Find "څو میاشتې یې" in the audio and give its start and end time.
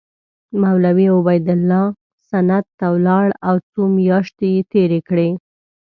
3.71-4.61